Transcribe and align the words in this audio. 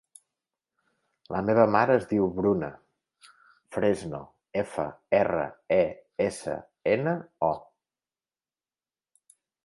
La 1.33 1.41
meva 1.49 1.65
mare 1.73 1.97
es 1.97 2.05
diu 2.13 2.23
Bruna 2.37 2.69
Fresno: 3.75 4.21
efa, 4.61 4.85
erra, 5.17 5.43
e, 5.75 5.85
essa, 6.29 6.55
ena, 6.95 7.13
o. 7.49 7.51